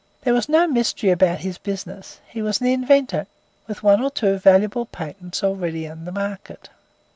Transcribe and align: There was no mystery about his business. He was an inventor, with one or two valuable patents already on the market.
There 0.23 0.33
was 0.33 0.49
no 0.49 0.65
mystery 0.67 1.11
about 1.11 1.41
his 1.41 1.59
business. 1.59 2.21
He 2.27 2.41
was 2.41 2.59
an 2.59 2.65
inventor, 2.65 3.27
with 3.67 3.83
one 3.83 4.01
or 4.01 4.09
two 4.09 4.39
valuable 4.39 4.87
patents 4.87 5.43
already 5.43 5.87
on 5.87 6.05
the 6.05 6.11
market. 6.11 6.69